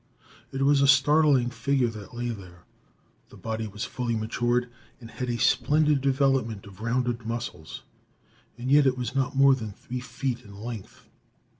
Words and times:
It 0.51 0.63
was 0.63 0.81
a 0.81 0.87
startling 0.87 1.51
figure 1.51 1.89
that 1.89 2.15
lay 2.15 2.29
there. 2.29 2.63
The 3.29 3.37
body 3.37 3.67
was 3.67 3.85
fully 3.85 4.15
matured 4.15 4.67
and 4.99 5.11
had 5.11 5.29
a 5.29 5.37
splendid 5.37 6.01
development 6.01 6.65
of 6.65 6.81
rounded 6.81 7.23
muscles 7.27 7.83
and 8.57 8.71
yet 8.71 8.87
it 8.87 8.97
was 8.97 9.13
not 9.13 9.35
more 9.35 9.53
than 9.53 9.73
three 9.73 9.99
feet 9.99 10.41
in 10.41 10.55
length. 10.55 11.07